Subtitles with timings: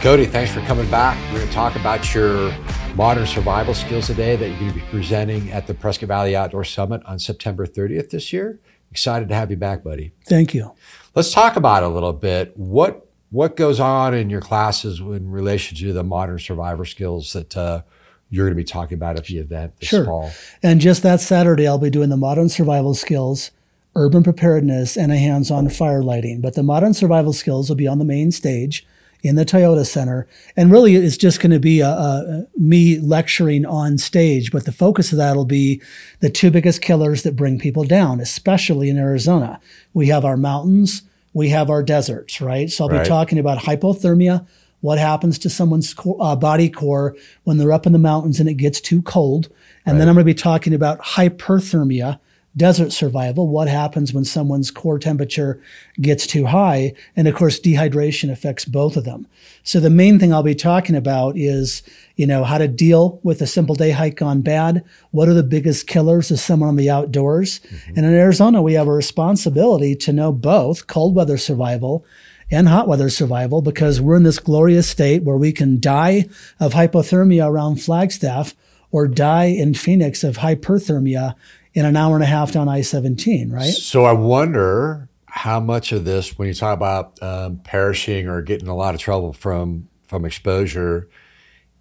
[0.00, 1.14] Cody, thanks for coming back.
[1.30, 2.54] We're going to talk about your
[2.94, 6.64] modern survival skills today that you're going to be presenting at the Prescott Valley Outdoor
[6.64, 8.58] Summit on September 30th this year.
[8.90, 10.14] Excited to have you back, buddy.
[10.24, 10.72] Thank you.
[11.14, 15.76] Let's talk about a little bit what what goes on in your classes in relation
[15.76, 17.82] to the modern survivor skills that uh,
[18.30, 20.06] you're going to be talking about at the event this sure.
[20.06, 20.30] fall.
[20.62, 23.50] And just that Saturday, I'll be doing the modern survival skills,
[23.94, 26.40] urban preparedness, and a hands-on fire lighting.
[26.40, 28.86] But the modern survival skills will be on the main stage
[29.22, 30.26] in the Toyota Center.
[30.56, 34.50] And really, it's just going to be a, a, me lecturing on stage.
[34.50, 35.82] But the focus of that will be
[36.20, 39.60] the two biggest killers that bring people down, especially in Arizona.
[39.94, 42.70] We have our mountains, we have our deserts, right?
[42.70, 43.02] So I'll Right.
[43.02, 44.46] be talking about hypothermia.
[44.80, 48.48] What happens to someone's core, uh, body core when they're up in the mountains and
[48.48, 49.48] it gets too cold?
[49.86, 52.18] And then I'm going to be talking about hyperthermia,
[52.56, 53.48] desert survival.
[53.48, 55.62] What happens when someone's core temperature
[56.00, 56.94] gets too high?
[57.14, 59.26] And of course, dehydration affects both of them.
[59.62, 61.82] So the main thing I'll be talking about is,
[62.16, 64.84] you know, how to deal with a simple day hike gone bad.
[65.12, 67.60] What are the biggest killers of someone on the outdoors?
[67.60, 67.92] Mm-hmm.
[67.96, 72.04] And in Arizona, we have a responsibility to know both cold weather survival
[72.50, 76.28] and hot weather survival because we're in this glorious state where we can die
[76.58, 78.56] of hypothermia around Flagstaff
[78.90, 81.34] or die in Phoenix of hyperthermia
[81.74, 83.72] in an hour and a half down I 17, right?
[83.72, 88.68] So I wonder how much of this, when you talk about um, perishing or getting
[88.68, 91.08] a lot of trouble from from exposure,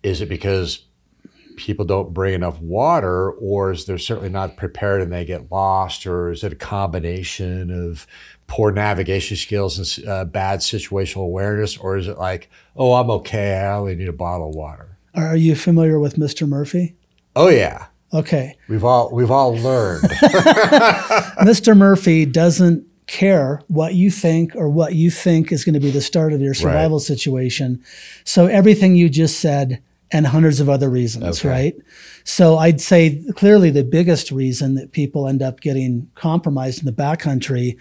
[0.04, 0.86] is it because
[1.58, 6.06] people don't bring enough water, or is they're certainly not prepared and they get lost,
[6.06, 8.06] or is it a combination of
[8.48, 13.58] poor navigation skills and uh, bad situational awareness, or is it like, oh, I'm okay,
[13.58, 14.98] I only need a bottle of water?
[15.16, 16.48] Are you familiar with Mr.
[16.48, 16.96] Murphy?
[17.36, 18.58] Oh yeah, Okay.
[18.68, 20.04] we've all we've all learned.
[21.42, 21.76] Mr.
[21.78, 26.02] Murphy doesn't care what you think or what you think is going to be the
[26.02, 27.84] start of your survival situation.
[28.24, 29.82] So everything you just said
[30.12, 31.50] and hundreds of other reasons, Okay.
[31.50, 31.76] right?
[32.24, 36.92] So I'd say clearly the biggest reason that people end up getting compromised in the
[36.92, 37.78] backcountry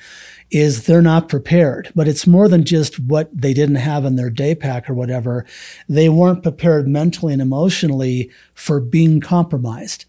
[0.51, 1.91] is they're not prepared.
[1.95, 5.47] But it's more than just what they didn't have in their day pack or whatever.
[5.89, 10.05] They weren't prepared mentally and emotionally for being compromised.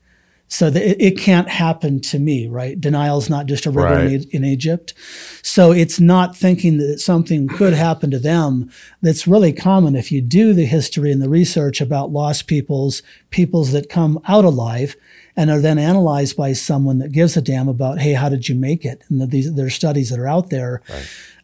[0.51, 2.79] So that it, it can't happen to me, right?
[2.81, 4.11] Denial is not just a river Right.
[4.11, 4.95] in, in Egypt.
[5.43, 8.71] So it's not thinking that something could happen to them.
[9.01, 13.71] That's really common if you do the history and the research about lost peoples, peoples
[13.73, 14.95] that come out alive
[15.37, 18.55] and are then analyzed by someone that gives a damn about, hey, how did you
[18.55, 19.03] make it?
[19.07, 20.81] And the, these, there are studies that are out there.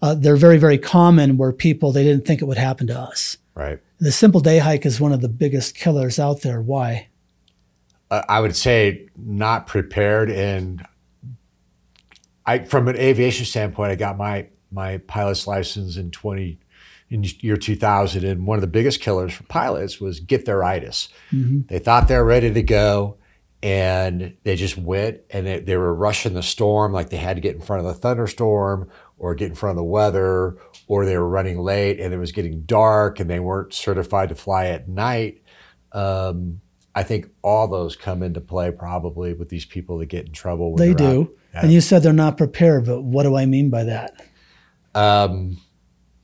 [0.02, 3.38] Uh, they're very, very common where people, they didn't think it would happen to us.
[3.54, 3.80] right.
[4.00, 6.60] The simple day hike is one of the biggest killers out there.
[6.62, 7.08] Why?
[8.28, 10.30] I would say not prepared.
[10.30, 10.86] And
[12.46, 16.60] I from an aviation standpoint I got my my pilot's license in 20
[17.10, 21.10] in year 2000 and one of the biggest killers for pilots was get there itis.
[21.68, 23.18] They thought they were ready to go
[23.62, 27.42] and they just went and they, they were rushing the storm like they had to
[27.42, 31.18] get in front of the thunderstorm or get in front of the weather or they
[31.18, 34.88] were running late and it was getting dark and they weren't certified to fly at
[34.88, 35.42] night.
[35.92, 36.62] Um,
[36.98, 40.72] I think all those come into play probably with these people that get in trouble.
[40.72, 41.36] When They do.
[41.54, 41.64] out.
[41.64, 44.14] And you said they're not prepared, but what do I mean by that?
[44.94, 45.58] Um,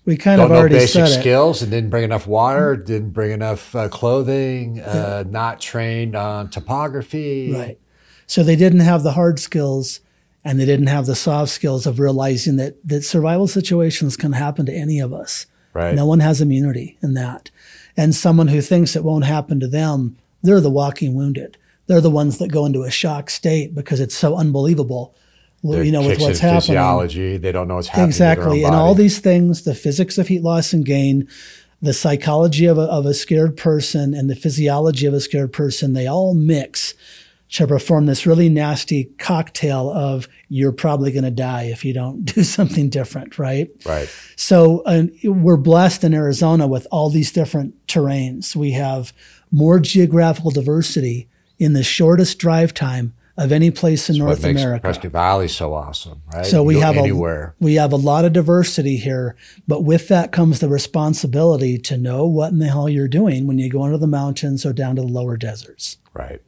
[0.06, 1.20] We kind don't of know already basic said it.
[1.22, 6.50] skills and didn't bring enough water, didn't bring enough uh, clothing, uh, not trained on
[6.50, 7.54] topography.
[7.54, 7.80] Right.
[8.28, 10.00] So they didn't have the hard skills
[10.44, 14.66] and they didn't have the soft skills of realizing that, that survival situations can happen
[14.66, 15.46] to any of us.
[15.74, 15.94] Right.
[15.94, 17.52] No one has immunity in that.
[17.96, 21.58] And someone who thinks it won't happen to them, they're the walking wounded.
[21.88, 25.16] They're the ones that go into a shock state because it's so unbelievable,
[25.64, 26.62] They're you know, with what's in happening.
[26.62, 27.38] physiology.
[27.38, 28.08] They don't know what's happening.
[28.08, 28.64] Exactly.
[28.64, 31.28] And their all these things, the physics of heat loss and gain,
[31.82, 35.94] the psychology of a, of a scared person and the physiology of a scared person,
[35.94, 36.94] they all mix
[37.52, 42.24] to perform this really nasty cocktail of you're probably going to die if you don't
[42.36, 43.70] do something different, right?
[43.86, 44.10] Right.
[44.36, 48.56] So uh, we're blessed in Arizona with all these different terrains.
[48.56, 49.14] We have
[49.52, 51.28] more geographical diversity
[51.60, 54.82] in the shortest drive time of any place in North what makes America.
[54.82, 56.46] Prescott Valley so awesome, right?
[56.46, 57.56] So we have anywhere.
[57.60, 59.36] a we have a lot of diversity here,
[59.68, 63.58] but with that comes the responsibility to know what in the hell you're doing when
[63.58, 65.98] you go into the mountains or down to the lower deserts.
[66.14, 66.42] Right.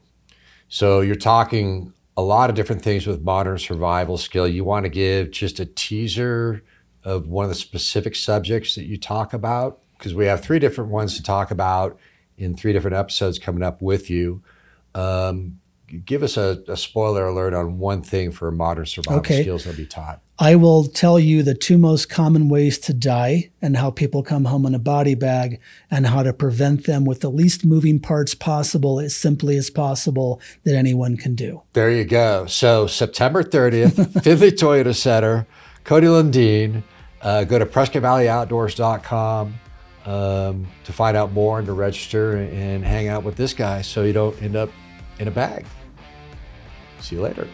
[0.73, 4.47] So you're talking a lot of different things with modern survival skill.
[4.47, 6.63] You want to give just a teaser
[7.03, 9.83] of one of the specific subjects that you talk about?
[9.95, 11.99] Because we have three different ones to talk about
[12.39, 14.41] in three different episodes coming up with you.
[14.95, 15.59] Um,
[16.05, 19.43] give us a, a spoiler alert on one thing for modern survival Okay.
[19.43, 20.21] skills that'll be taught.
[20.43, 24.43] I will tell you the two most common ways to die and how people come
[24.43, 28.35] home in a body bag and how to prevent them with the least moving parts
[28.35, 31.61] possible as simply as possible that anyone can do.
[31.71, 32.45] There you go.
[32.47, 35.47] So September 30th, Findlay Toyota Center,
[35.85, 36.83] Cody Lundin.
[37.21, 39.53] Uh, go to PrescottValleyOutdoors.com
[40.05, 43.81] um, to find out more and to register and, and hang out with this guy
[43.81, 44.69] so you don't end up
[45.19, 45.65] in a bag.
[46.99, 47.47] See you later.